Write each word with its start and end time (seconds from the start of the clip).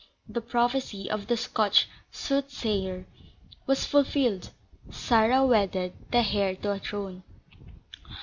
The 0.27 0.41
prophecy 0.41 1.11
of 1.11 1.27
the 1.27 1.37
Scotch 1.37 1.87
soothsayer 2.11 3.05
was 3.67 3.85
fulfilled, 3.85 4.49
Sarah 4.89 5.45
wedded 5.45 5.93
the 6.09 6.25
heir 6.27 6.55
to 6.55 6.71
a 6.71 6.79
throne. 6.79 7.21